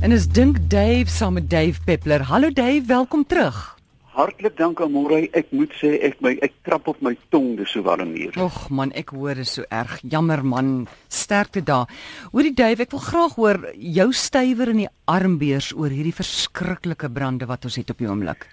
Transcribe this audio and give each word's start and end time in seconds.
En 0.00 0.12
is 0.12 0.24
dink 0.32 0.56
Dave 0.72 1.10
saam 1.12 1.34
met 1.36 1.50
Dave 1.50 1.80
Peppler. 1.84 2.22
Hallo 2.22 2.48
Dave, 2.50 2.82
welkom 2.86 3.26
terug. 3.26 3.76
Hartlik 4.16 4.56
dank 4.56 4.80
aan 4.80 4.90
Morey. 4.90 5.26
Ek 5.36 5.50
moet 5.52 5.74
sê 5.76 5.90
ek 6.08 6.22
my 6.24 6.30
ek 6.40 6.54
trap 6.64 6.86
op 6.88 7.02
my 7.04 7.12
tong 7.28 7.50
dis 7.58 7.68
so 7.68 7.84
warm 7.84 8.14
hier. 8.16 8.32
Och 8.40 8.70
man, 8.72 8.94
ek 8.96 9.12
hoor 9.12 9.36
dit 9.36 9.48
so 9.48 9.66
erg. 9.68 9.98
Jammer 10.00 10.40
man, 10.40 10.86
sterkte 11.12 11.60
daar. 11.60 11.84
Hoorie 12.32 12.54
Dave, 12.56 12.86
ek 12.86 12.94
wil 12.96 13.02
graag 13.04 13.34
hoor 13.36 13.60
jou 13.76 14.06
stywer 14.16 14.72
in 14.72 14.80
die 14.86 14.88
armbeers 15.04 15.68
oor 15.76 15.92
hierdie 15.92 16.16
verskriklike 16.16 17.10
brande 17.12 17.44
wat 17.50 17.68
ons 17.68 17.76
het 17.76 17.92
op 17.92 18.00
die 18.00 18.08
oomblik. 18.08 18.48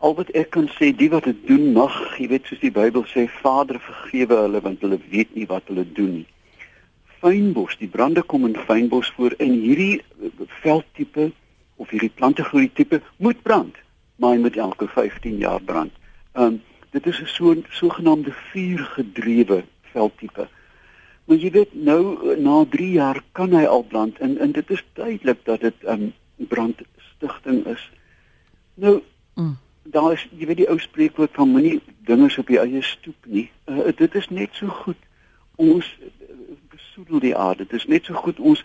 Al 0.00 0.16
wat 0.16 0.32
ek 0.32 0.54
kan 0.56 0.70
sê, 0.78 0.88
die 0.96 1.10
wat 1.12 1.28
dit 1.28 1.44
doen 1.50 1.74
mag, 1.76 2.00
jy 2.16 2.30
weet 2.32 2.48
soos 2.48 2.64
die 2.64 2.72
Bybel 2.72 3.04
sê, 3.12 3.28
Vader 3.42 3.76
vergewe 3.76 4.40
hulle 4.46 4.64
want 4.64 4.80
hulle 4.88 5.02
weet 5.12 5.36
nie 5.36 5.44
wat 5.52 5.68
hulle 5.68 5.84
doen 5.84 6.22
nie 6.22 6.26
fynbos, 7.20 7.76
die 7.80 7.88
brande 7.88 8.22
kom 8.22 8.46
in 8.46 8.56
fynbos 8.68 9.10
voor 9.16 9.34
en 9.38 9.52
hierdie 9.60 10.02
veldtipe 10.62 11.30
of 11.76 11.90
hierdie 11.92 12.12
plantegroei 12.14 12.68
tipe 12.72 13.00
moet 13.16 13.42
brand, 13.42 13.76
maar 14.16 14.36
hy 14.36 14.42
moet 14.44 14.56
elke 14.56 14.88
15 14.88 15.38
jaar 15.42 15.62
brand. 15.62 15.92
Um 16.34 16.62
dit 16.90 17.06
is 17.06 17.20
'n 17.20 17.26
so 17.26 17.54
sogenaamde 17.70 18.32
vuurgedrewe 18.32 19.64
veldtipe. 19.92 20.48
Maar 21.24 21.36
jy 21.36 21.50
weet 21.50 21.74
nou 21.74 22.36
na 22.40 22.64
3 22.64 22.90
jaar 22.90 23.22
kan 23.32 23.52
hy 23.52 23.64
al 23.64 23.82
brand 23.82 24.18
en 24.18 24.38
en 24.38 24.52
dit 24.52 24.70
is 24.70 24.84
duidelik 24.92 25.44
dat 25.44 25.60
dit 25.60 25.74
um 25.84 26.12
brandstigting 26.36 27.66
is. 27.66 27.90
Nou 28.74 29.02
mm. 29.34 29.56
daar 29.82 30.12
is 30.12 30.28
jy 30.38 30.46
weet 30.46 30.56
die 30.56 30.70
ou 30.70 30.78
spreekwoord 30.78 31.34
van 31.34 31.48
moenie 31.48 31.80
dinge 32.04 32.30
op 32.38 32.46
die 32.46 32.58
eie 32.58 32.82
stoep 32.82 33.26
nie. 33.26 33.50
Uh, 33.64 33.92
dit 33.96 34.14
is 34.14 34.28
net 34.28 34.48
so 34.52 34.66
goed 34.66 34.96
ons 35.56 35.96
besoedel 36.76 37.20
die 37.24 37.36
aarde. 37.36 37.64
Dit 37.64 37.80
is 37.80 37.86
net 37.86 38.04
so 38.04 38.14
goed 38.14 38.40
ons 38.40 38.64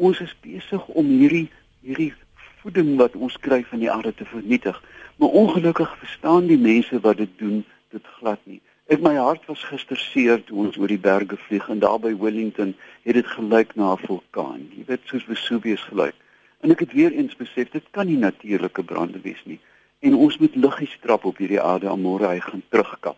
ons 0.00 0.20
is 0.24 0.32
besig 0.40 0.86
om 0.96 1.06
hierdie 1.06 1.48
hierdie 1.84 2.12
voeding 2.60 2.96
wat 3.00 3.16
ons 3.16 3.36
kry 3.44 3.60
van 3.68 3.82
die 3.82 3.90
aarde 3.92 4.14
te 4.16 4.24
vernietig. 4.28 4.76
Maar 5.20 5.36
ongelukkig 5.42 5.92
verstaan 6.00 6.48
die 6.48 6.60
mense 6.60 7.00
wat 7.04 7.20
dit 7.20 7.38
doen 7.38 7.64
dit 7.90 8.06
glad 8.18 8.40
nie. 8.44 8.60
Ek 8.90 9.02
my 9.04 9.14
hart 9.16 9.44
was 9.46 9.62
gister 9.68 9.98
seer 9.98 10.40
toe 10.46 10.64
ons 10.64 10.78
oor 10.80 10.90
die 10.90 11.00
berge 11.00 11.36
vlieg 11.46 11.68
en 11.70 11.82
daar 11.82 12.00
by 12.02 12.10
Wellington 12.18 12.74
het 13.06 13.18
dit 13.18 13.28
gelyk 13.36 13.76
na 13.76 13.92
'n 13.92 14.02
vulkaan. 14.06 14.66
Jy 14.76 14.84
weet 14.86 15.04
soos 15.04 15.24
Vesuvius 15.24 15.84
gelyk. 15.90 16.16
En 16.60 16.70
ek 16.70 16.80
het 16.80 16.92
weer 16.92 17.12
eens 17.12 17.36
besef 17.36 17.70
dit 17.70 17.84
kan 17.90 18.06
nie 18.06 18.18
natuurlike 18.18 18.82
brande 18.82 19.20
wees 19.20 19.42
nie. 19.44 19.60
En 20.00 20.14
ons 20.14 20.38
moet 20.38 20.54
liggies 20.54 20.98
trap 21.00 21.24
op 21.24 21.36
hierdie 21.36 21.60
aarde 21.60 21.92
om 21.92 22.00
môre 22.00 22.26
hy 22.26 22.40
gaan 22.40 22.62
terugkap. 22.68 23.16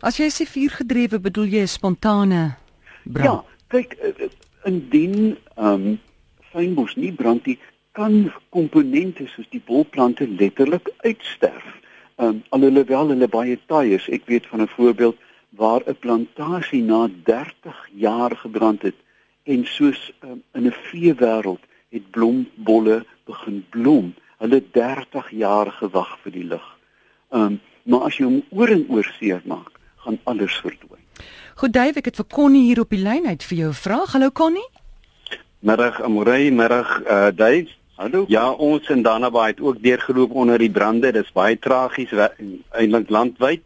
As 0.00 0.16
jy 0.16 0.28
sê 0.28 0.44
vuurgedrewe 0.46 1.20
bedoel 1.20 1.46
jy 1.46 1.66
spontane 1.66 2.63
brand. 3.04 3.24
Ja, 3.24 3.44
kyk 3.66 3.92
eh, 3.92 4.12
eh, 4.18 4.30
indien 4.64 5.36
ehm 5.56 5.86
um, 5.86 6.00
fynbos 6.54 6.94
nie 6.94 7.12
brand 7.12 7.46
nie, 7.46 7.58
kan 7.92 8.32
komponente 8.54 9.26
soos 9.26 9.48
die 9.50 9.62
bolplante 9.66 10.28
letterlik 10.28 10.90
uitsterf. 11.02 11.66
Ehm 12.16 12.28
um, 12.28 12.42
alhoewel 12.48 13.08
hulle 13.14 13.28
baie 13.28 13.58
taai 13.66 13.94
is. 13.94 14.08
Ek 14.08 14.26
weet 14.30 14.46
van 14.46 14.62
'n 14.62 14.74
voorbeeld 14.76 15.18
waar 15.50 15.82
'n 15.86 15.98
plantasie 15.98 16.82
na 16.82 17.08
30 17.24 17.88
jaar 17.94 18.36
gebrand 18.36 18.82
het 18.82 18.98
en 19.42 19.64
soos 19.66 20.12
um, 20.22 20.42
in 20.52 20.66
'n 20.66 20.76
vee 20.90 21.14
wêreld 21.14 21.62
het 21.88 22.10
blombolle 22.10 23.04
begin 23.24 23.64
blom. 23.70 24.14
Hulle 24.38 24.62
30 24.72 25.30
jaar 25.30 25.70
gewag 25.70 26.18
vir 26.22 26.32
die 26.32 26.44
lig. 26.44 26.66
Ehm 27.30 27.42
um, 27.42 27.60
maar 27.84 28.00
as 28.08 28.16
jy 28.16 28.24
hom 28.24 28.42
oor 28.48 28.70
en 28.72 28.86
oor 28.88 29.08
seer 29.18 29.42
maak, 29.44 29.74
gaan 29.96 30.18
alles 30.24 30.56
verdwyn. 30.64 31.03
Goed 31.54 31.70
Dave, 31.72 32.00
ek 32.00 32.08
het 32.10 32.16
vir 32.18 32.26
Connie 32.34 32.64
hier 32.66 32.80
op 32.82 32.90
die 32.90 32.98
lyn 32.98 33.28
uit 33.30 33.44
vir 33.46 33.56
jou 33.56 33.68
'n 33.70 33.78
vraag. 33.78 34.12
Hallo 34.12 34.30
Connie. 34.30 34.68
Middag 35.62 36.02
Amorey, 36.02 36.50
middag 36.50 37.00
uh 37.06 37.30
Dave. 37.30 37.68
Hallo. 37.94 38.24
Ja, 38.28 38.50
ons 38.50 38.88
in 38.88 39.02
Danaba 39.02 39.46
het 39.46 39.60
ook 39.60 39.82
deurgeloop 39.82 40.34
onder 40.34 40.58
die 40.58 40.70
brande. 40.70 41.12
Dit 41.12 41.24
is 41.24 41.32
baie 41.32 41.58
tragies 41.58 42.10
eintlik 42.70 43.08
landwyd. 43.08 43.62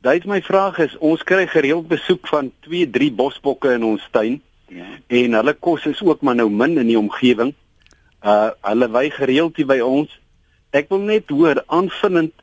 Dave, 0.00 0.26
my 0.26 0.42
vraag 0.42 0.78
is, 0.78 0.98
ons 0.98 1.22
kry 1.22 1.46
gereeld 1.46 1.88
besoek 1.88 2.26
van 2.26 2.52
2, 2.60 2.90
3 2.90 3.12
bosbokke 3.12 3.72
in 3.72 3.84
ons 3.84 4.08
tuin. 4.10 4.42
Ja. 4.66 4.84
En 5.06 5.32
hulle 5.32 5.52
kos 5.52 5.86
is 5.86 6.02
ook 6.02 6.20
maar 6.20 6.34
nou 6.34 6.50
min 6.50 6.78
in 6.78 6.86
die 6.86 6.98
omgewing. 6.98 7.54
Uh 8.24 8.50
hulle 8.60 8.90
wy 8.90 9.10
gereeld 9.10 9.56
hier 9.56 9.66
by 9.66 9.78
ons. 9.78 10.20
Ek 10.70 10.88
wil 10.88 10.98
net 10.98 11.30
hoor 11.30 11.62
aanvullend 11.66 12.34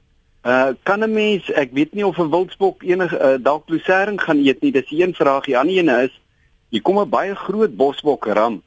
Uh 0.46 0.78
kan 0.84 1.02
'n 1.02 1.14
mens, 1.14 1.52
ek 1.52 1.72
weet 1.74 1.94
nie 1.94 2.06
of 2.06 2.18
'n 2.18 2.30
wildsbok 2.30 2.84
enige 2.84 3.18
uh, 3.18 3.38
dalk 3.42 3.70
lucering 3.70 4.22
gaan 4.22 4.46
eet 4.46 4.62
nie. 4.62 4.72
Dis 4.72 4.92
een 4.92 5.14
vraag. 5.14 5.46
Die 5.46 5.58
ander 5.58 5.78
een 5.78 5.90
is, 5.90 6.22
hier 6.70 6.82
kom 6.82 7.00
'n 7.00 7.10
baie 7.10 7.36
groot 7.36 7.76
bosbok 7.76 8.26
ram. 8.26 8.62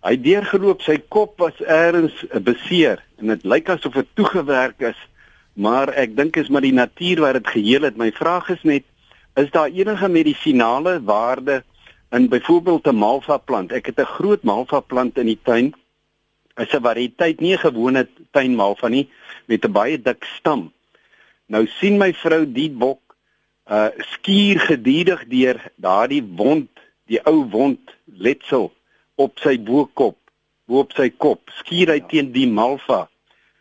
Hy 0.00 0.16
deurgeloop, 0.20 0.80
sy 0.80 0.96
kop 1.08 1.38
was 1.38 1.60
eers 1.60 2.24
beseer 2.44 3.04
en 3.20 3.26
dit 3.26 3.44
lyk 3.44 3.68
asof 3.68 3.92
dit 3.92 4.08
toegewerk 4.14 4.80
is. 4.80 4.96
Maar 5.52 5.92
ek 5.92 6.16
dink 6.16 6.36
is 6.36 6.48
maar 6.48 6.64
die 6.64 6.72
natuur 6.72 7.20
wat 7.20 7.32
dit 7.32 7.46
geheel 7.46 7.82
het. 7.82 7.96
My 7.96 8.10
vraag 8.12 8.48
is 8.50 8.62
net, 8.62 8.84
is 9.36 9.50
daar 9.50 9.68
enige 9.68 10.08
medisinale 10.08 11.02
waarde 11.04 11.62
in 12.12 12.28
byvoorbeeld 12.28 12.86
'n 12.86 12.96
malva 12.96 13.36
plant? 13.36 13.72
Ek 13.72 13.86
het 13.86 14.00
'n 14.00 14.14
groot 14.16 14.42
malva 14.42 14.80
plant 14.80 15.18
in 15.18 15.26
die 15.26 15.40
tuin. 15.42 15.74
Is 16.56 16.72
'n 16.72 16.82
variëteit 16.82 17.40
nie 17.40 17.52
'n 17.52 17.58
gewone 17.58 18.08
tuinmalva 18.30 18.88
nie 18.88 19.08
met 19.46 19.64
'n 19.64 19.72
baie 19.72 20.02
dik 20.02 20.24
stam. 20.24 20.72
Nou 21.48 21.66
sien 21.78 21.98
my 21.98 22.12
vrou 22.12 22.44
die 22.46 22.70
bok 22.70 23.00
uh 23.70 23.88
skuur 24.12 24.60
gedurig 24.60 25.24
deur 25.28 25.60
daardie 25.80 26.22
wond, 26.36 26.70
die 27.08 27.20
ou 27.24 27.44
wond 27.48 27.94
letsel 28.06 28.70
op 29.16 29.40
sy 29.40 29.56
bokop, 29.58 30.18
bo 30.68 30.84
op 30.84 30.92
sy 30.96 31.10
kop, 31.10 31.48
skuur 31.60 31.92
hy 31.94 32.00
teen 32.10 32.32
die 32.32 32.48
malva. 32.48 33.06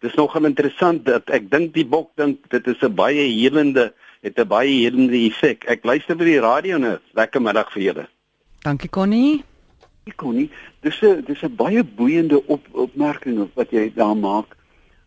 Dis 0.04 0.16
nogal 0.20 0.50
interessant 0.50 1.06
dat 1.08 1.30
ek 1.32 1.48
dink 1.52 1.72
die 1.76 1.88
bok 1.88 2.12
dink 2.20 2.44
dit 2.52 2.68
is 2.68 2.84
'n 2.84 2.96
baie 2.96 3.24
helende 3.32 3.94
het 4.24 4.40
'n 4.40 4.48
baie 4.48 4.84
helende 4.84 5.20
effek. 5.28 5.64
Ek 5.68 5.84
luister 5.84 6.16
by 6.16 6.24
die 6.24 6.40
radio 6.40 6.78
nou. 6.78 6.98
Lekker 7.14 7.42
middag 7.42 7.72
vir 7.72 7.82
julle. 7.82 8.08
Dankie 8.64 8.90
Connie. 8.90 9.44
Connie, 10.16 10.50
dis 10.82 11.02
'n 11.02 11.24
dis 11.26 11.44
'n 11.44 11.56
baie 11.56 11.84
boeiende 11.84 12.44
op, 12.48 12.62
opmerking 12.72 13.50
wat 13.54 13.72
jy 13.72 13.92
daar 13.96 14.16
maak. 14.16 14.56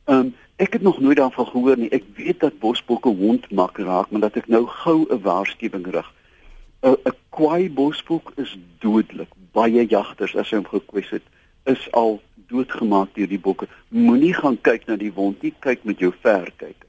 Ehm 0.06 0.18
um, 0.18 0.34
Ek 0.56 0.72
het 0.72 0.82
nog 0.82 1.00
nooit 1.00 1.16
daarvan 1.16 1.46
gehoor 1.46 1.76
nie. 1.78 1.88
Ek 1.88 2.04
weet 2.16 2.40
dat 2.40 2.58
bosbokke 2.58 3.08
hondmak 3.08 3.78
raak, 3.78 4.10
maar 4.10 4.20
dat 4.20 4.36
ek 4.40 4.46
nou 4.48 4.64
gou 4.66 5.04
'n 5.08 5.20
waarskuwing 5.20 5.86
rig. 5.86 6.12
'n 6.82 6.96
'n 7.04 7.16
kwaai 7.28 7.70
bosbok 7.70 8.32
is 8.36 8.56
dodelik. 8.78 9.28
Baie 9.52 9.86
jagters 9.86 10.36
as 10.36 10.50
hy 10.50 10.56
hom 10.56 10.66
gekwes 10.66 11.10
het, 11.10 11.22
is 11.64 11.92
al 11.92 12.22
doodgemaak 12.48 13.14
deur 13.14 13.28
die 13.28 13.38
bokke. 13.38 13.68
Moenie 13.88 14.32
gaan 14.32 14.60
kyk 14.60 14.86
na 14.86 14.96
die 14.96 15.12
wond 15.12 15.42
nie, 15.42 15.54
kyk 15.58 15.84
met 15.84 15.98
jou 15.98 16.12
verkyker. 16.20 16.88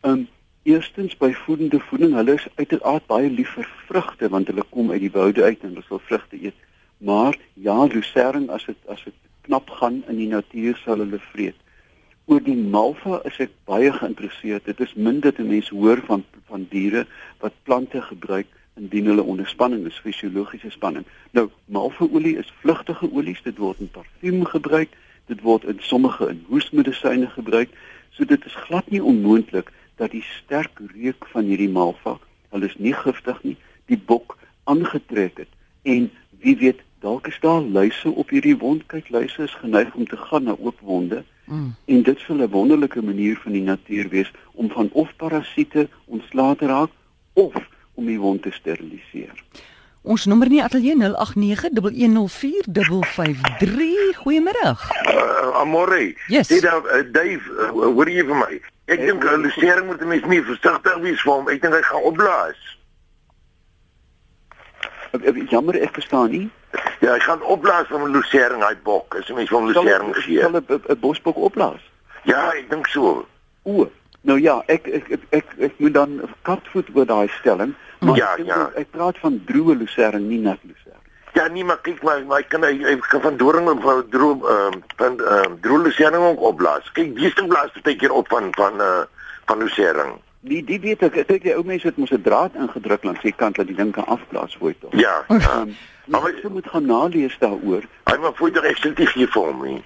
Um 0.00 0.28
eerstens 0.62 1.16
by 1.16 1.32
voedende 1.32 1.80
voeding, 1.80 2.14
hulle 2.14 2.34
is 2.34 2.48
uiteraard 2.54 3.06
baie 3.06 3.30
lief 3.30 3.48
vir 3.48 3.68
vrugte 3.86 4.28
want 4.28 4.46
hulle 4.46 4.64
kom 4.70 4.90
uit 4.90 5.00
die 5.00 5.10
woude 5.12 5.42
uit 5.42 5.62
en 5.62 5.68
hulle 5.68 5.88
wil 5.88 5.98
vrugte 5.98 6.36
eet. 6.44 6.56
Maar 6.98 7.38
ja, 7.54 7.84
lucerne 7.84 8.52
as 8.52 8.64
dit 8.64 8.76
as 8.86 9.04
dit 9.04 9.14
knap 9.40 9.70
gaan 9.70 10.04
in 10.08 10.16
die 10.16 10.28
natuur 10.28 10.76
sal 10.76 10.98
hulle 10.98 11.18
vreet 11.32 11.56
oor 12.30 12.42
die 12.46 12.54
malva 12.54 13.18
is 13.26 13.40
ek 13.42 13.50
baie 13.66 13.90
geïnteresseerd. 13.90 14.68
Dit 14.70 14.80
is 14.84 14.94
min 14.94 15.18
dit 15.24 15.38
mense 15.42 15.74
hoor 15.74 16.02
van 16.06 16.22
van 16.50 16.66
diere 16.70 17.04
wat 17.42 17.54
plante 17.66 18.02
gebruik 18.02 18.46
indien 18.78 19.10
hulle 19.10 19.22
onder 19.22 19.48
spanning 19.50 19.86
is, 19.86 19.98
fisiologiese 20.02 20.70
spanning. 20.70 21.06
Nou, 21.34 21.48
malvaolie 21.66 22.36
is 22.38 22.52
vlugtige 22.62 23.10
olies. 23.12 23.42
Dit 23.42 23.58
word 23.58 23.82
in 23.82 23.90
parfuum 23.90 24.44
gebruik. 24.46 24.94
Dit 25.30 25.42
word 25.46 25.66
in 25.70 25.82
sommige 25.82 26.28
in 26.30 26.44
hoesmedisyne 26.48 27.26
gebruik. 27.34 27.74
So 28.14 28.24
dit 28.24 28.46
is 28.46 28.54
glad 28.66 28.90
nie 28.94 29.02
onmoontlik 29.02 29.70
dat 29.98 30.14
die 30.14 30.24
sterk 30.26 30.80
reuk 30.94 31.26
van 31.34 31.50
hierdie 31.50 31.70
malva, 31.70 32.16
hulle 32.54 32.70
is 32.70 32.78
nie 32.78 32.94
giftig 32.96 33.42
nie, 33.44 33.56
die 33.90 33.98
bok 33.98 34.38
aangetrek 34.70 35.42
het. 35.42 35.50
En 35.82 36.08
wie 36.40 36.56
weet, 36.62 36.80
dalk 37.02 37.26
is 37.26 37.38
daar 37.42 37.60
luise 37.60 38.10
op 38.10 38.30
hierdie 38.32 38.56
wond. 38.58 38.86
Kyk, 38.88 39.10
luise 39.10 39.44
is 39.44 39.58
geneig 39.60 39.92
om 39.94 40.06
te 40.08 40.16
gaan 40.16 40.48
na 40.48 40.56
oop 40.56 40.80
wonde. 40.80 41.24
Mm. 41.50 41.74
En 41.84 42.02
dit 42.02 42.18
sal 42.18 42.36
'n 42.36 42.48
wonderlike 42.48 43.02
manier 43.02 43.36
van 43.42 43.52
die 43.52 43.62
natuur 43.62 44.08
wees 44.08 44.32
om 44.52 44.70
van 44.70 44.88
of 44.92 45.16
parasiete 45.16 45.88
ontslae 46.04 46.56
te 46.56 46.66
raak 46.66 46.90
of 47.32 47.54
om 47.94 48.06
die 48.06 48.18
wond 48.20 48.42
te 48.42 48.50
steriliseer. 48.50 49.34
Ons 50.02 50.24
nommer 50.24 50.48
nie 50.48 50.62
ateljee 50.62 50.96
0891104553. 50.96 51.02
Goeiemôre. 54.22 54.74
Uh, 55.04 55.60
Amore. 55.60 56.14
Yes. 56.26 56.48
Dit 56.48 56.64
uh, 56.64 56.72
Dave, 57.12 57.40
uh, 57.58 57.70
hoor 57.70 58.08
jy 58.08 58.24
vir 58.24 58.36
my? 58.36 58.60
Ek 58.84 58.98
hey, 58.98 59.06
dink 59.06 59.24
'n 59.24 59.40
lusering 59.40 59.86
moet 59.86 60.04
mens 60.04 60.24
nie 60.26 60.42
versigtig 60.42 60.96
wees 61.04 61.20
vir 61.22 61.32
hom. 61.32 61.48
Ek 61.48 61.60
dink 61.62 61.74
hy 61.74 61.82
gaan 61.82 62.02
opblaas. 62.02 62.78
Jammer, 65.50 65.74
ek 65.82 65.94
verstaan 65.98 66.30
nie. 66.30 66.50
Ja, 67.00 67.12
hy 67.12 67.20
gaan 67.20 67.42
opblaas 67.42 67.86
van 67.90 68.02
'n 68.02 68.12
lucerne 68.14 68.64
hy 68.64 68.76
bok. 68.82 69.14
As 69.18 69.26
jy 69.26 69.34
mens 69.34 69.48
van 69.48 69.66
lucerne 69.66 70.14
gee. 70.14 70.40
Sal 70.40 70.62
'n 70.68 71.00
bosbok 71.00 71.36
opblaas? 71.36 71.82
Ja, 72.22 72.52
ek 72.52 72.70
dink 72.70 72.86
so. 72.86 73.26
O. 73.62 73.90
Nou 74.20 74.40
ja, 74.40 74.62
ek 74.66 74.86
ek 74.86 75.08
ek 75.10 75.22
ek, 75.30 75.46
ek 75.58 75.78
moet 75.78 75.94
dan 75.94 76.20
katvoet 76.42 76.88
oor 76.94 77.06
daai 77.06 77.28
stelling, 77.40 77.74
maar 77.98 78.16
ja, 78.16 78.34
ek, 78.36 78.44
ja. 78.44 78.70
ek 78.76 78.90
praat 78.90 79.18
van 79.18 79.40
droë 79.48 79.76
lucerne, 79.80 80.20
nie 80.20 80.40
nat 80.44 80.58
lucerne. 80.62 81.00
Ja, 81.32 81.46
nee, 81.48 81.64
maar 81.64 81.78
kyk 81.80 82.02
maar, 82.02 82.20
maar 82.26 82.42
ek 82.44 82.50
kan 82.52 82.64
ek, 82.66 82.82
ek 82.84 83.06
kan 83.08 83.22
van 83.24 83.36
doring 83.40 83.68
en 83.70 83.80
van 83.80 84.02
droom 84.12 84.44
ehm 84.44 84.76
uh, 84.76 84.82
van 85.00 85.16
ehm 85.20 85.52
uh, 85.52 85.60
droomlusering 85.64 86.24
ook 86.24 86.42
opblaas. 86.52 86.92
Kyk, 86.92 87.14
die 87.16 87.30
stuk 87.30 87.48
blaas 87.48 87.72
baie 87.82 87.96
keer 87.96 88.12
op 88.12 88.28
van 88.28 88.52
van 88.58 88.80
eh 88.80 88.86
uh, 88.86 89.06
van 89.46 89.58
lusering. 89.58 90.12
Die 90.40 90.64
die 90.64 90.80
weet 90.80 91.02
ek, 91.02 91.16
ek 91.20 91.28
dink 91.28 91.42
die 91.44 91.54
ou 91.54 91.64
mense 91.64 91.86
het 91.86 91.96
mos 92.00 92.10
'n 92.10 92.22
draad 92.22 92.54
ingedruk 92.54 93.04
langs 93.04 93.20
die 93.20 93.32
kant 93.32 93.56
dat 93.56 93.66
die 93.66 93.76
ding 93.76 93.92
kan 93.92 94.06
afblaas 94.06 94.56
voor 94.56 94.74
tog. 94.80 94.92
Ja. 94.96 95.24
ja. 95.28 95.60
Um, 95.60 95.76
maar 96.06 96.32
jy 96.32 96.48
moet 96.48 96.66
gaan 96.66 96.86
nalees 96.86 97.36
daaroor. 97.38 97.84
Hy 98.04 98.16
maar 98.16 98.34
voel 98.34 98.52
dit 98.52 98.64
ekstensief 98.64 99.12
hier 99.12 99.28
vir 99.28 99.42
hom 99.42 99.64
nie. 99.64 99.82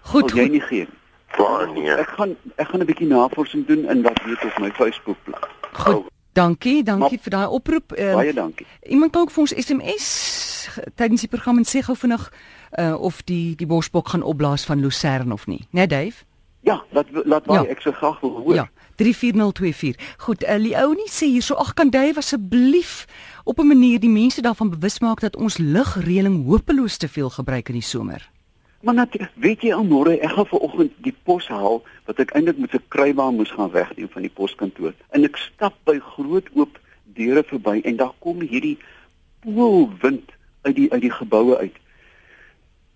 Goed, 0.00 0.30
jy 0.30 0.42
goed. 0.42 0.50
nie 0.50 0.60
gee 0.60 0.86
nie. 0.86 0.98
Waar 1.36 1.72
nee. 1.72 1.90
Ek 1.90 2.08
gaan 2.08 2.36
ek 2.54 2.68
gaan 2.68 2.80
'n 2.80 2.86
bietjie 2.86 3.06
navorsing 3.06 3.66
doen 3.66 3.84
en 3.84 4.02
wat 4.02 4.22
weet 4.24 4.44
op 4.44 4.58
my 4.58 4.70
Facebookblad. 4.70 5.48
Goed. 5.72 6.06
Dankie, 6.32 6.82
dankie 6.82 7.18
vir 7.18 7.30
daai 7.30 7.48
oproep. 7.48 7.92
Uh, 7.98 8.14
Baie 8.14 8.32
dankie. 8.32 8.66
Iemand 8.82 9.12
kan 9.12 9.22
ook 9.22 9.30
vir 9.30 9.40
ons 9.40 9.54
SMS 9.56 10.06
tydens 10.94 11.20
die 11.20 11.28
program 11.28 11.56
en 11.56 11.64
sê 11.64 11.80
gou 11.82 11.96
vinnig 11.96 12.32
uh, 12.78 12.94
of 13.00 13.22
die 13.24 13.56
die 13.56 13.66
bosbok 13.66 14.08
gaan 14.08 14.22
opblaas 14.22 14.64
van 14.64 14.80
Lucerne 14.80 15.32
of 15.32 15.46
nie. 15.46 15.66
Né, 15.70 15.86
Dave? 15.86 16.24
Ja, 16.66 16.82
laat 16.90 17.06
laat 17.24 17.46
maar 17.46 17.62
Ja. 17.62 17.68
ek 17.70 17.80
so 17.80 17.92
graag 17.92 18.20
wil 18.20 18.30
hoor. 18.30 18.54
Ja, 18.54 18.68
34024. 18.96 20.14
Goed, 20.18 20.42
uh, 20.42 20.56
Leonie 20.58 21.10
sê 21.10 21.26
hierso, 21.30 21.54
ag 21.54 21.74
kan 21.74 21.90
Dave 21.90 22.18
asseblief 22.18 23.06
op 23.44 23.58
'n 23.58 23.66
manier 23.66 24.00
die 24.00 24.10
mense 24.10 24.42
daarvan 24.42 24.70
bewus 24.70 24.98
maak 25.00 25.20
dat 25.20 25.36
ons 25.36 25.58
lugreëling 25.58 26.44
hopeloos 26.46 26.96
te 26.96 27.08
veel 27.08 27.30
gebruik 27.30 27.68
in 27.68 27.74
die 27.74 27.82
somer. 27.82 28.30
Maar 28.82 28.94
natuurlik, 28.94 29.30
weet 29.34 29.60
jy 29.62 29.72
al 29.72 29.84
môre 29.84 30.18
ek 30.18 30.30
gaan 30.30 30.46
vanoggend 30.46 30.92
die 31.02 31.14
pos 31.22 31.46
haal 31.48 31.82
wat 32.04 32.18
ek 32.18 32.30
eintlik 32.34 32.58
met 32.58 32.74
'n 32.74 32.82
kruiwa 32.88 33.30
moes 33.30 33.50
gaan 33.50 33.70
wegneem 33.70 34.08
van 34.10 34.22
die 34.22 34.30
poskantoor. 34.34 34.92
En 35.10 35.24
ek 35.24 35.36
stap 35.36 35.74
by 35.84 35.98
groot 35.98 36.48
oop 36.54 36.78
deure 37.04 37.42
verby 37.46 37.80
en 37.84 37.96
daar 37.96 38.12
kom 38.18 38.40
hierdie 38.40 38.78
poolwind 39.40 40.30
uit 40.62 40.74
die 40.76 40.92
uit 40.92 41.00
die 41.00 41.10
geboue 41.12 41.56
uit. 41.58 41.72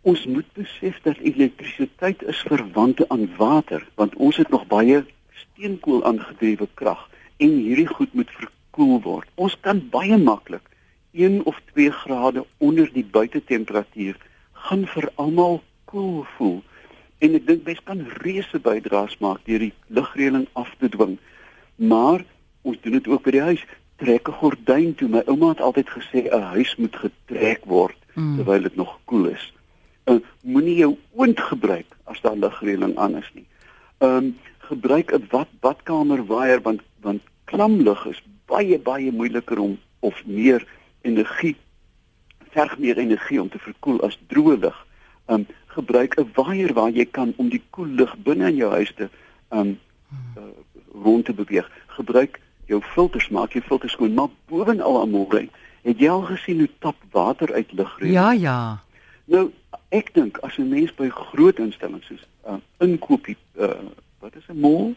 Ons 0.03 0.25
moet 0.27 0.47
besef 0.57 1.01
dat 1.05 1.19
elektrisiteit 1.21 2.23
is 2.23 2.41
verwant 2.49 3.09
aan 3.09 3.27
water, 3.37 3.85
want 4.01 4.15
ons 4.17 4.37
het 4.41 4.49
nog 4.49 4.67
baie 4.67 5.03
steenkool 5.43 6.05
aangedrewe 6.09 6.69
krag 6.75 7.03
en 7.37 7.53
hierdie 7.61 7.89
goed 7.89 8.13
moet 8.17 8.31
verkoel 8.31 9.01
word. 9.05 9.29
Ons 9.35 9.57
kan 9.61 9.83
baie 9.93 10.17
maklik 10.17 10.65
1 11.13 11.43
of 11.45 11.61
2 11.75 11.91
grade 11.91 12.45
onder 12.59 12.89
die 12.93 13.05
buitetemperatuur 13.05 14.17
gaan 14.53 14.87
vir 14.87 15.11
almal 15.17 15.61
koel 15.85 16.25
voel. 16.37 16.61
En 17.21 17.35
ek 17.37 17.47
dink 17.47 17.67
mens 17.69 17.85
kan 17.85 18.01
reuse 18.25 18.59
bydraes 18.59 19.19
maak 19.21 19.45
deur 19.45 19.59
die 19.67 19.73
lugreëling 19.89 20.47
af 20.53 20.73
te 20.81 20.89
dwing. 20.89 21.19
Maar 21.77 22.25
ons 22.63 22.81
doen 22.81 22.97
dit 22.97 23.09
ook 23.09 23.25
by 23.25 23.37
die 23.37 23.47
huis. 23.53 23.65
Trek 24.01 24.29
'n 24.29 24.39
gordyn 24.41 24.95
toe. 24.95 25.09
My 25.09 25.23
ouma 25.27 25.49
het 25.49 25.61
altyd 25.61 25.89
gesê 25.89 26.25
'n 26.25 26.43
huis 26.57 26.77
moet 26.77 26.97
getrek 26.97 27.65
word 27.65 27.97
Mm. 28.15 28.37
terwyl 28.37 28.63
dit 28.63 28.77
nog 28.77 28.99
koel 29.05 29.27
is. 29.27 29.53
Uh, 30.11 30.19
Moenie 30.43 30.77
jou 30.81 30.97
oond 31.15 31.41
gebruik 31.41 31.97
as 32.11 32.21
daar 32.25 32.37
lugreëling 32.37 32.97
aan 32.99 33.17
is 33.23 33.31
nie. 33.35 33.47
Ehm 33.99 34.17
um, 34.17 34.31
gebruik 34.71 35.13
'n 35.13 35.27
bad 35.31 35.49
badkamer 35.61 36.27
waier 36.27 36.61
want 36.63 36.83
want 37.01 37.23
klamlug 37.45 38.07
is 38.07 38.23
baie 38.47 38.79
baie 38.79 39.13
moeiliker 39.13 39.59
om 39.59 39.79
of 40.01 40.23
meer 40.27 40.67
energie 41.03 41.57
verg 42.51 42.79
meer 42.79 42.99
energie 42.99 43.41
om 43.41 43.49
te 43.49 43.59
verkoel 43.59 44.01
as 44.07 44.19
droë 44.33 44.59
lug. 44.61 44.79
Um 45.27 45.47
gebruik 45.67 46.19
'n 46.19 46.31
waier 46.35 46.73
waar 46.73 46.91
jy 46.91 47.05
kan 47.05 47.33
om 47.37 47.49
die 47.49 47.63
koel 47.71 47.87
lug 47.87 48.17
binne 48.19 48.49
in 48.49 48.57
jou 48.57 48.71
huis 48.71 48.93
te 48.95 49.09
um 49.51 49.79
uh, 50.37 50.43
rond 51.05 51.25
te 51.25 51.33
beweeg. 51.33 51.71
Gebruik 51.87 52.41
jou 52.67 52.81
filters, 52.83 53.29
maak 53.29 53.53
jou 53.53 53.63
filters 53.65 53.93
skoon, 53.93 54.15
maar 54.15 54.29
bovenal 54.47 54.99
almoere, 54.99 55.49
het 55.83 55.99
jy 55.99 56.09
al 56.11 56.23
gesien 56.23 56.59
hoe 56.59 56.71
tap 56.79 56.97
water 57.11 57.53
uit 57.53 57.73
lugreëling? 57.73 58.15
Ja, 58.15 58.33
ja. 58.33 58.83
Nou, 59.25 59.51
ek 59.89 60.15
dink 60.15 60.39
as 60.39 60.57
'n 60.59 60.69
mens 60.69 60.95
by 60.95 61.09
groot 61.09 61.59
instellings 61.59 62.07
soos 62.07 62.27
uh, 62.47 62.57
inkoopie 62.79 63.37
uh, 63.59 63.91
wat 64.21 64.35
is 64.37 64.47
'n 64.49 64.61
mall? 64.61 64.95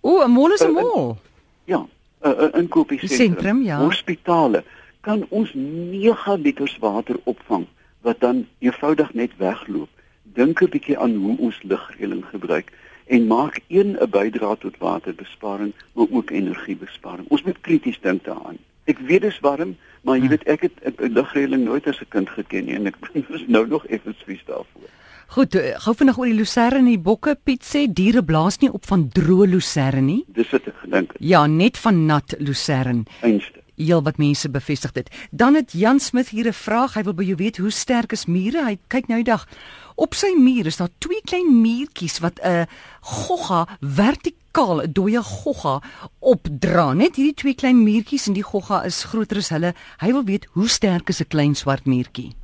O, 0.00 0.24
'n 0.24 0.30
mol 0.30 0.52
is 0.52 0.60
'n 0.60 0.76
Uh, 0.76 0.82
mol. 0.82 1.18
Ja, 1.64 1.80
'n 1.80 2.28
uh, 2.28 2.42
uh, 2.42 2.60
inkopiesentrum. 2.60 3.26
Sentrum, 3.26 3.62
ja. 3.62 3.78
Hospitale 3.78 4.64
kan 5.00 5.26
ons 5.28 5.52
9 5.54 6.40
liters 6.40 6.78
water 6.78 7.16
opvang 7.24 7.66
wat 8.00 8.20
dan 8.20 8.46
eenvoudig 8.58 9.14
net 9.14 9.30
wegloop. 9.36 9.88
Dink 10.22 10.62
'n 10.62 10.68
bietjie 10.68 10.98
aan 10.98 11.14
hoe 11.14 11.38
ons 11.38 11.62
lugreëling 11.62 12.24
gebruik 12.24 12.72
en 13.06 13.26
maak 13.26 13.60
een 13.68 13.96
'n 14.00 14.10
bydrae 14.10 14.58
tot 14.58 14.78
waterbesparing, 14.78 15.72
maar 15.92 16.06
ook 16.10 16.30
energiebesparing. 16.30 17.28
Ons 17.28 17.42
moet 17.42 17.60
krities 17.60 18.00
dink 18.00 18.24
daaraan. 18.24 18.58
Ek 18.90 18.98
weet 19.06 19.22
dis 19.22 19.38
warm, 19.44 19.76
maar 20.02 20.16
jy 20.18 20.26
Hm. 20.26 20.32
weet 20.34 20.46
ek 20.48 20.60
het 20.66 20.72
ek 20.88 21.00
lugreëling 21.14 21.64
nooit 21.64 21.86
as 21.86 22.00
'n 22.00 22.08
kind 22.10 22.28
geken 22.30 22.64
nie 22.66 22.74
en 22.74 22.86
ek 22.86 22.96
is 23.36 23.44
nou 23.46 23.66
nog 23.68 23.86
effens 23.86 24.16
vies 24.26 24.42
daarvoor. 24.46 24.88
Goed, 25.30 25.54
eh, 25.54 25.76
gou 25.78 25.94
vinnig 25.94 26.18
oor 26.18 26.26
die 26.26 26.34
lucerne 26.34 26.78
en 26.78 26.86
die 26.90 26.98
bokke. 26.98 27.36
Piet 27.44 27.62
sê 27.62 27.84
diere 27.86 28.22
blaas 28.24 28.58
nie 28.58 28.70
op 28.72 28.84
van 28.86 29.08
droë 29.14 29.46
lucerne 29.46 30.00
nie. 30.02 30.24
Dis 30.26 30.50
wat 30.50 30.66
ek 30.66 30.74
gedink 30.82 31.12
het. 31.12 31.22
Ja, 31.22 31.46
net 31.46 31.78
van 31.78 32.06
nat 32.06 32.34
lucerne. 32.38 33.04
Einste. 33.22 33.59
Heel 33.80 34.02
wat 34.02 34.18
mense 34.20 34.50
bevestig 34.50 34.92
dit. 34.92 35.10
Dan 35.30 35.54
het 35.54 35.72
Jan 35.72 36.00
Smith 36.00 36.28
hier 36.28 36.46
'n 36.46 36.52
vraag. 36.52 36.94
Hy 36.94 37.02
wil 37.02 37.14
by 37.14 37.24
jou 37.24 37.36
weet 37.36 37.56
hoe 37.56 37.70
sterk 37.70 38.12
is 38.12 38.26
mure? 38.26 38.64
Hy 38.64 38.78
kyk 38.86 39.06
nou 39.08 39.22
die 39.22 39.32
dag. 39.32 39.48
Op 39.94 40.14
sy 40.14 40.34
muur 40.36 40.66
is 40.66 40.76
daar 40.76 40.92
twee 40.98 41.20
klein 41.24 41.60
muurtjies 41.60 42.18
wat 42.18 42.40
'n 42.42 42.66
gogga 43.00 43.68
vertikaal 43.80 44.82
'n 44.82 44.92
dooie 44.92 45.22
gogga 45.22 45.80
opdra. 46.18 46.92
Net 46.92 47.16
hierdie 47.16 47.34
twee 47.34 47.54
klein 47.54 47.82
muurtjies 47.82 48.26
en 48.26 48.32
die 48.32 48.42
gogga 48.42 48.84
is 48.84 49.04
groter 49.04 49.36
as 49.36 49.48
hulle. 49.48 49.74
Hy 49.98 50.12
wil 50.12 50.24
weet 50.24 50.46
hoe 50.52 50.68
sterk 50.68 51.08
is 51.08 51.20
'n 51.20 51.28
klein 51.28 51.54
swart 51.54 51.84
muurtjie? 51.84 52.34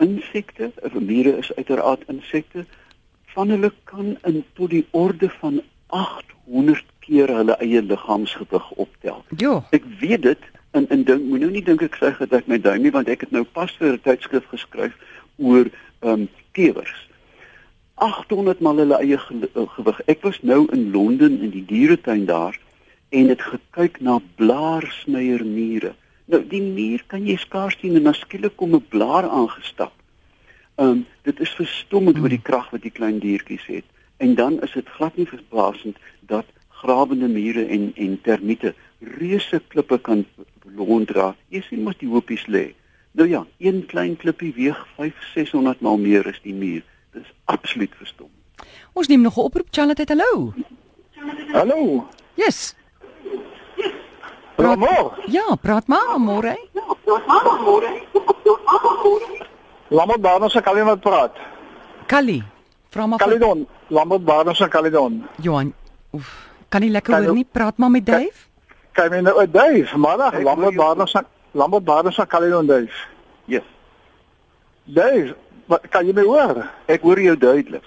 insekte, 0.00 0.72
mure 0.92 1.36
is 1.36 1.52
uiteraard 1.54 2.02
insekte, 2.08 2.64
van 3.34 3.52
hulle 3.52 3.72
kan 3.84 4.16
in 4.28 4.44
tot 4.54 4.70
die 4.70 4.86
orde 4.90 5.30
van 5.40 5.60
800 5.86 6.84
keer 7.04 7.30
hulle 7.34 7.56
eie 7.62 7.82
liggaamsgewig 7.82 8.70
optel. 8.70 9.22
Jo. 9.36 9.60
Ek 9.76 9.86
weet 10.00 10.22
dit 10.22 10.48
en 10.70 10.88
en 10.88 11.04
dink 11.04 11.22
moet 11.22 11.40
nou 11.40 11.50
nie 11.50 11.64
dink 11.64 11.82
ek 11.82 11.96
sê 11.98 12.10
dat 12.18 12.32
ek 12.40 12.48
my 12.50 12.58
duim 12.58 12.82
nie 12.82 12.92
want 12.94 13.08
ek 13.08 13.26
het 13.26 13.32
nou 13.34 13.44
pas 13.44 13.72
vir 13.78 13.92
'n 13.92 14.02
tydskrif 14.06 14.46
geskryf 14.54 14.94
oor 15.36 15.70
ehm 16.00 16.12
um, 16.12 16.28
kewers. 16.52 17.08
800 17.94 18.60
mal 18.60 18.76
hulle 18.80 18.96
eie 18.96 19.18
uh, 19.18 19.68
gewig. 19.76 20.00
Ek 20.06 20.22
was 20.22 20.38
nou 20.42 20.66
in 20.72 20.90
Londen 20.92 21.40
in 21.44 21.50
die 21.50 21.64
dieretuin 21.64 22.24
daar 22.26 22.58
en 23.10 23.28
het 23.28 23.42
gekyk 23.42 24.00
na 24.00 24.20
blaarsnyermure. 24.36 25.92
Nou 26.24 26.40
die 26.48 26.62
muur 26.62 27.02
kan 27.06 27.26
jy 27.26 27.36
skaars 27.36 27.76
sien 27.80 27.96
en 27.98 28.06
dan 28.08 28.14
skielik 28.14 28.56
kom 28.56 28.74
'n 28.74 28.86
blaar 28.88 29.28
aangestap. 29.28 29.92
Ehm 30.76 30.88
um, 30.88 31.06
dit 31.22 31.40
is 31.40 31.50
verstommend 31.50 32.18
oor 32.18 32.32
die 32.32 32.46
krag 32.50 32.70
wat 32.70 32.82
die 32.82 32.96
klein 32.98 33.18
diertjies 33.18 33.66
het. 33.66 33.84
En 34.16 34.34
dan 34.34 34.60
is 34.62 34.72
dit 34.72 34.88
glad 34.88 35.16
nie 35.16 35.26
verbasend 35.26 35.96
dat 36.20 36.46
grawende 36.68 37.28
mure 37.28 37.66
en 37.66 37.92
en 37.94 38.20
termiete 38.22 38.74
reuse 39.00 39.60
klippe 39.68 39.98
kan 39.98 40.24
londdra. 40.64 41.34
Jy 41.48 41.62
sien 41.68 41.82
mos 41.82 41.98
die 41.98 42.08
hoopies 42.08 42.46
lê. 42.46 42.74
Nou 43.12 43.28
ja, 43.28 43.46
een 43.58 43.86
klein 43.86 44.16
klippie 44.16 44.52
weeg 44.54 44.86
5 44.96 45.14
600 45.34 45.80
maal 45.80 45.98
meer 45.98 46.26
as 46.28 46.40
die 46.42 46.54
muur. 46.54 46.82
Dis 47.12 47.32
absoluut 47.44 47.94
verstom. 47.98 48.30
Ons 48.92 49.08
neem 49.08 49.20
nog 49.20 49.36
'n 49.36 49.40
oproep. 49.40 49.66
Charlotte, 49.70 50.04
hallo. 50.08 50.54
Hallo. 51.52 52.06
Yes. 52.34 52.74
Goeiemôre. 54.56 55.24
Ja, 55.26 55.56
praat 55.60 55.86
maar 55.86 56.18
môre. 56.18 56.54
Lambert 59.88 60.20
Barnes 60.20 60.52
se 60.52 60.60
Caledon 60.60 60.86
wat 60.86 61.00
praat. 61.00 61.36
Callie. 62.06 62.42
Vra 62.90 63.06
maar 63.06 63.18
vir 63.18 63.26
Caledon. 63.26 63.66
Lambert 63.88 64.24
Barnes 64.24 64.56
se 64.56 64.68
Caledon. 64.68 65.26
Johan. 65.42 65.72
Oef. 66.12 66.48
Kan 66.68 66.80
nie 66.80 66.90
lekker 66.90 67.14
Kan 67.14 67.24
hoor 67.24 67.34
nie. 67.34 67.44
Praat 67.44 67.78
maar 67.78 67.90
met 67.90 68.06
Dave. 68.06 68.49
Kyk 68.92 69.10
my 69.10 69.20
nou. 69.20 69.36
Middag 69.46 70.34
Ek 70.34 70.44
Lambert. 70.44 70.76
Barnes 70.76 71.14
Lambert 71.52 71.84
Barnes 71.84 72.14
se 72.14 72.26
Caledon 72.26 72.66
Duif. 72.66 73.06
Yes. 73.44 73.62
Duif, 74.84 75.34
wat 75.66 75.88
kan 75.88 76.06
jy 76.06 76.14
my 76.14 76.26
hoor? 76.26 76.66
Ek 76.86 77.02
hoor 77.02 77.20
jou 77.20 77.36
duidelik. 77.38 77.86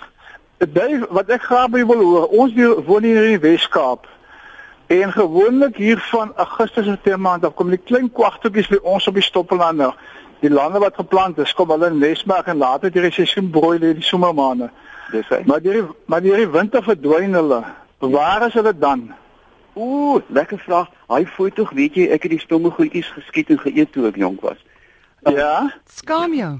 Duif, 0.63 1.05
wat 1.11 1.31
ek 1.31 1.43
graag 1.47 1.71
by 1.71 1.83
wil 1.87 2.03
hoor. 2.03 2.27
Ons 2.31 2.55
woon 2.87 3.03
hier 3.07 3.23
in 3.23 3.37
die 3.37 3.43
Wes-Kaap. 3.43 4.07
En 4.91 5.11
gewoonlik 5.11 5.77
hier 5.79 5.99
van 6.11 6.33
Augustus 6.35 6.85
tot 6.85 6.99
September 6.99 7.19
maand 7.19 7.45
af 7.47 7.55
kom 7.55 7.71
die 7.71 7.79
klein 7.79 8.11
kwagtoetjies 8.11 8.69
by 8.69 8.79
ons 8.83 9.07
op 9.07 9.15
die 9.15 9.23
stoppelande. 9.23 9.93
Die 10.43 10.51
lande 10.51 10.81
wat 10.83 10.99
geplant 10.99 11.39
is, 11.39 11.53
kom 11.55 11.71
hulle 11.71 11.89
nes 11.95 12.23
maak 12.27 12.49
en 12.51 12.59
later 12.59 12.91
die 12.91 13.11
seisoen 13.11 13.47
brooi 13.51 13.77
lê 13.79 13.93
die 13.95 14.03
somermaande. 14.03 14.67
Dis 15.13 15.29
hy. 15.31 15.39
Maar 15.47 15.63
die 15.63 15.83
maar 16.11 16.23
die 16.25 16.47
winter 16.51 16.83
verdwyn 16.83 17.37
hulle. 17.39 17.61
Waar 18.03 18.47
is 18.49 18.57
hulle 18.59 18.73
dan? 18.75 19.07
Ooh, 19.75 20.21
lekker 20.27 20.59
vraag. 20.59 20.89
Hy 21.09 21.25
fooi 21.25 21.51
tog, 21.51 21.71
weet 21.71 21.95
jy, 21.95 22.07
ek 22.13 22.23
het 22.27 22.31
die 22.35 22.39
stomme 22.41 22.69
goedjies 22.71 23.09
geskiet 23.15 23.49
en 23.49 23.59
geëet 23.59 23.91
toe 23.91 24.07
ek 24.07 24.19
jonk 24.21 24.41
was. 24.45 24.59
Ja? 25.25 25.71
Skaam 25.89 26.33
jou. 26.37 26.59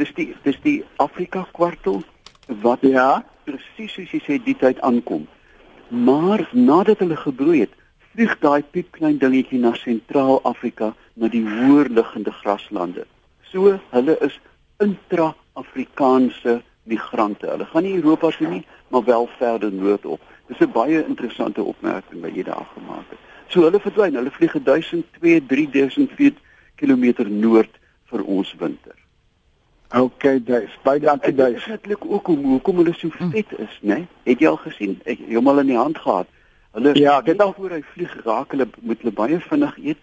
Dis 0.00 0.10
die 0.16 0.34
dis 0.42 0.56
die 0.62 0.84
Afrika 1.02 1.46
kwartel 1.52 2.02
wat 2.62 2.80
Ja. 2.82 3.24
presies 3.44 3.92
soos 3.92 4.10
jy 4.10 4.20
sê 4.24 4.38
die 4.44 4.54
tyd 4.56 4.80
aankom. 4.80 5.26
Maar 5.90 6.48
nadat 6.52 6.98
hulle 6.98 7.16
gebroei 7.16 7.60
het, 7.60 7.70
vlieg 8.14 8.38
daai 8.40 8.62
piepklein 8.62 9.18
dingetjie 9.18 9.58
na 9.60 9.74
Sentraal-Afrika, 9.74 10.94
na 11.14 11.28
die 11.28 11.42
hoër 11.44 11.88
liggende 11.88 12.32
graslande. 12.32 13.04
So 13.52 13.78
hulle 13.90 14.16
is 14.20 14.40
intra-Afrikaanse 14.80 16.62
migrante. 16.84 17.46
Hulle 17.46 17.64
gaan 17.64 17.82
nie 17.82 17.94
Europa 17.96 18.30
toe 18.30 18.48
nie, 18.48 18.64
maar 18.88 19.04
wel 19.04 19.28
verder 19.38 19.72
noord 19.72 20.04
op. 20.06 20.20
Dis 20.48 20.58
'n 20.60 20.70
baie 20.72 21.04
interessante 21.06 21.62
opmerking 21.62 22.20
wat 22.22 22.34
jy 22.34 22.42
daar 22.42 22.66
gemaak 22.74 23.08
het. 23.10 23.18
So 23.48 23.60
hulle 23.62 23.80
verdwyn, 23.80 24.14
hulle 24.14 24.30
vlieg 24.30 24.52
1000, 24.62 25.04
2000, 25.20 25.48
3000 25.48 26.10
feet 26.16 26.36
kilometer 26.76 27.30
noord 27.30 27.70
vir 28.04 28.22
ons 28.24 28.54
winter. 28.58 28.94
OK, 29.96 30.22
Dave. 30.44 30.68
Baie 30.82 31.00
dankie, 31.00 31.34
Dit 31.34 31.56
is 31.56 31.66
natuurlik 31.66 32.04
ook 32.04 32.26
hoe 32.26 32.36
hoekom 32.36 32.76
hulle 32.76 32.92
so 32.94 33.08
vet 33.10 33.46
is, 33.58 33.78
né? 33.80 33.94
Nee? 33.94 34.06
Het 34.22 34.38
jy 34.40 34.46
al 34.48 34.56
gesien? 34.56 35.00
Ek 35.04 35.18
het 35.18 35.34
hom 35.34 35.48
al 35.48 35.58
in 35.58 35.66
die 35.66 35.76
hand 35.76 35.98
gehad. 35.98 36.26
Hulle 36.72 36.94
Ja, 36.98 37.20
het 37.24 37.40
al- 37.40 37.52
voor 37.52 37.70
hy 37.70 37.82
vlieg 37.82 38.24
raak 38.24 38.50
hulle 38.50 38.66
moet 38.80 38.98
hulle 39.00 39.12
baie 39.12 39.40
vinnig 39.40 39.76
eet 39.78 39.98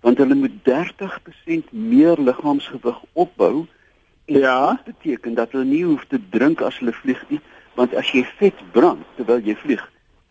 want 0.00 0.18
hulle 0.18 0.34
moet 0.34 0.50
30% 0.64 1.72
meer 1.72 2.16
liggaamsgewig 2.18 2.98
opbou. 3.12 3.66
Ja. 4.26 4.80
Dit 4.84 4.94
beteken 4.94 5.34
dat 5.34 5.52
hulle 5.54 5.64
nie 5.64 5.84
hoef 5.84 6.04
te 6.10 6.18
drink 6.30 6.60
as 6.60 6.78
hulle 6.78 6.92
vlieg 6.92 7.22
nie, 7.28 7.40
want 7.78 7.94
as 7.94 8.10
jy 8.10 8.24
vet 8.38 8.58
brand 8.72 9.04
terwyl 9.16 9.42
jy 9.44 9.54
vlieg, 9.62 9.82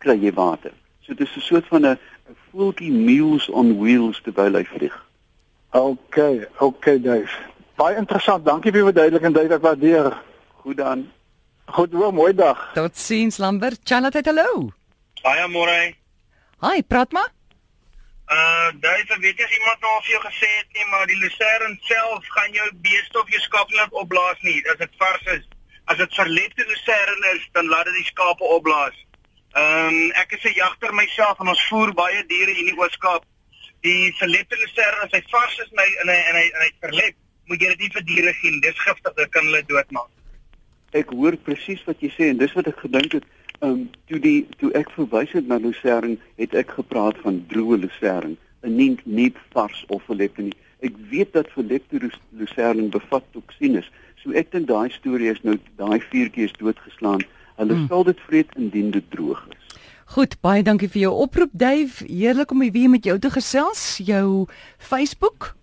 kry 0.04 0.16
jy 0.20 0.32
water. 0.36 0.72
So 1.00 1.14
dit 1.14 1.26
is 1.26 1.36
'n 1.36 1.40
soort 1.40 1.66
van 1.66 1.86
'n 1.86 1.98
voeltjie 2.50 2.92
meals 2.92 3.48
on 3.48 3.78
wheels 3.80 4.20
terwyl 4.22 4.54
hy 4.54 4.64
vlieg. 4.64 4.96
OK, 5.70 6.48
OK, 6.58 6.84
Dave. 7.02 7.32
Baie 7.76 7.96
interessant. 7.96 8.44
Dankie 8.44 8.72
vir 8.72 8.80
die 8.80 8.92
verduideliking, 8.92 9.34
Dave. 9.34 9.54
Ek 9.54 9.62
waardeer. 9.62 10.16
Goed 10.62 10.76
dan. 10.76 11.10
Goed, 11.66 11.92
hoor, 11.92 12.12
mooi 12.14 12.32
dag. 12.34 12.70
Totsiens 12.74 13.38
Lambert. 13.38 13.80
Charlotte, 13.84 14.22
hallo. 14.24 14.72
Baie 15.22 15.48
môre. 15.48 15.94
Hi, 16.64 16.82
praat 16.82 17.12
maar. 17.12 17.35
Uh, 18.26 18.72
daai 18.82 19.04
weet 19.22 19.38
jy 19.38 19.46
iemand 19.54 19.80
nou 19.80 19.90
al 19.94 20.00
vir 20.02 20.16
jou 20.16 20.22
gesê 20.24 20.48
het 20.56 20.70
nie, 20.74 20.86
maar 20.90 21.06
die 21.06 21.18
lucerne 21.20 21.76
self 21.86 22.24
gaan 22.34 22.56
jou 22.56 22.64
beeste 22.82 23.20
of 23.20 23.28
jou 23.30 23.38
skaap 23.44 23.70
nie 23.70 23.78
laat 23.78 23.92
opblaas 24.00 24.40
nie 24.42 24.56
as 24.72 24.80
dit 24.80 24.96
vars 24.98 25.28
is. 25.36 25.44
As 25.86 26.00
dit 26.00 26.16
verlepte 26.18 26.66
lucerne 26.66 27.30
is, 27.36 27.44
dan 27.54 27.70
laat 27.70 27.86
dit 27.86 28.00
die 28.00 28.08
skape 28.08 28.48
opblaas. 28.56 28.98
Ehm 29.54 29.94
um, 29.94 30.10
ek 30.22 30.34
is 30.34 30.42
'n 30.50 30.58
jagter 30.58 30.94
myself 30.94 31.38
en 31.40 31.52
ons 31.54 31.66
voer 31.68 31.94
baie 31.94 32.26
diere 32.26 32.50
hier 32.50 32.66
in 32.66 32.74
die 32.74 32.80
Oos-Kaap. 32.82 33.22
Die 33.86 34.10
verlepte 34.18 34.58
lucerne 34.58 35.06
as 35.06 35.14
hy 35.14 35.22
vars 35.30 35.58
is 35.62 35.70
hy 35.70 35.88
en 36.02 36.08
hy 36.08 36.18
en 36.18 36.40
hy, 36.40 36.46
en 36.50 36.60
hy 36.66 36.70
verlep, 36.82 37.16
moet 37.46 37.62
jy 37.62 37.68
dit 37.68 37.86
nie 37.86 37.94
vir 37.94 38.04
diere 38.10 38.34
gee 38.40 38.50
nie. 38.50 38.60
Dis 38.66 38.84
giftig, 38.88 39.14
dit 39.14 39.30
kan 39.30 39.46
hulle 39.46 39.62
doodmaak. 39.70 40.10
Ek 40.98 41.14
hoor 41.14 41.38
presies 41.46 41.86
wat 41.86 42.02
jy 42.02 42.10
sê 42.18 42.34
en 42.34 42.42
dis 42.42 42.58
wat 42.58 42.74
ek 42.74 42.82
gedink 42.88 43.20
het. 43.20 43.30
Ehm 43.60 43.70
um, 43.70 43.90
toe 44.06 44.18
die 44.20 44.46
toe 44.60 44.72
ek 44.76 44.90
verwys 44.92 45.32
het 45.32 45.46
na 45.48 45.56
lucerne, 45.56 46.18
het 46.36 46.54
ek 46.54 46.70
gepraat 46.76 47.16
van 47.24 47.44
droë 47.48 47.78
lucerne, 47.84 48.36
'n 48.62 48.76
nie 48.76 48.96
nie 49.04 49.32
vars 49.52 49.84
of 49.88 50.02
verlepte 50.04 50.42
nie. 50.42 50.56
Ek 50.80 50.92
weet 51.10 51.32
dat 51.32 51.48
verlepte 51.50 51.98
lu- 51.98 52.20
lucerne 52.30 52.88
bevat 52.88 53.24
toksines. 53.32 53.90
So 54.22 54.32
ek 54.32 54.50
dink 54.50 54.68
daai 54.68 54.90
storie 54.90 55.30
is 55.30 55.42
nou 55.42 55.56
daai 55.76 56.00
vuurtjie 56.00 56.44
is 56.44 56.52
doodgeslaan. 56.52 57.22
Hulle 57.56 57.74
hmm. 57.74 57.86
sal 57.88 58.04
dit 58.04 58.20
vreet 58.20 58.50
indien 58.56 58.90
dit 58.90 59.10
droog 59.10 59.46
is. 59.50 59.78
Goed, 60.04 60.36
baie 60.40 60.62
dankie 60.62 60.88
vir 60.88 61.00
jou 61.00 61.14
oproep 61.14 61.50
Dave. 61.52 62.04
Heerlik 62.04 62.50
om 62.50 62.58
weer 62.70 62.90
met 62.90 63.04
jou 63.04 63.18
te 63.18 63.30
gesels. 63.30 63.96
Jou 64.04 64.46
Facebook? 64.78 65.56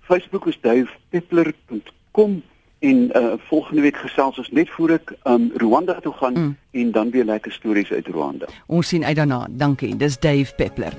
Facebook 0.00 0.46
is 0.46 0.58
duifpeppler.com 0.60 2.42
en 2.82 3.10
uh, 3.14 3.32
volgende 3.48 3.80
week 3.80 3.96
gesels 3.96 4.38
ons 4.38 4.50
net 4.50 4.70
voor 4.70 4.90
ek 4.98 5.12
um, 5.24 5.50
Rwanda 5.56 6.00
toe 6.02 6.12
gaan 6.12 6.32
Mm. 6.34 6.56
en 6.70 6.90
dan 6.90 7.10
weer 7.10 7.24
lekker 7.24 7.52
stories 7.52 7.90
uit 7.92 8.06
Rwanda. 8.06 8.46
Ons 8.66 8.88
sien 8.88 9.04
uit 9.04 9.16
daarna. 9.16 9.46
Dankie. 9.50 9.96
Dis 9.96 10.18
Dave 10.18 10.54
Peppler. 10.56 10.92